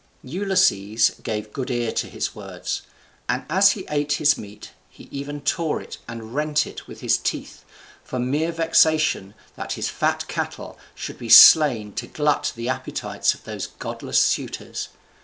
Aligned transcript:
']Ulysses 0.23 1.11
gave 1.21 1.53
good 1.53 1.69
ear 1.69 1.91
to 1.91 2.07
his 2.09 2.33
words; 2.33 2.81
and 3.29 3.45
as 3.51 3.73
he 3.73 3.85
ate 3.87 4.13
his 4.13 4.35
meat, 4.35 4.71
he 4.89 5.07
even 5.11 5.41
tore 5.41 5.79
it 5.79 5.99
and 6.07 6.33
rent 6.33 6.65
it 6.65 6.87
with 6.87 7.01
his 7.01 7.19
teeth, 7.19 7.63
for 8.03 8.17
mere 8.17 8.51
vexation 8.51 9.35
that 9.55 9.73
his 9.73 9.89
fat 9.89 10.27
cattle 10.27 10.79
should 10.95 11.19
be 11.19 11.29
slain 11.29 11.93
to 11.93 12.07
glut 12.07 12.51
the 12.55 12.67
appetites 12.67 13.35
of 13.35 13.43
those 13.43 13.67
godless 13.67 14.17
suitors. 14.17 14.89